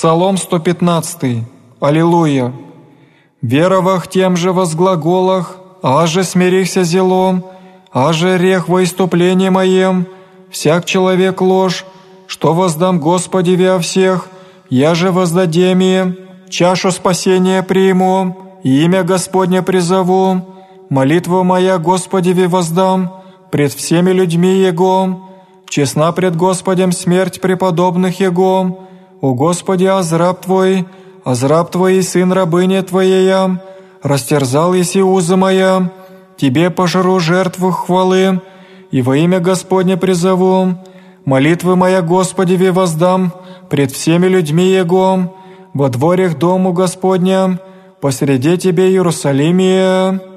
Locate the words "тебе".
36.38-36.70, 48.56-48.88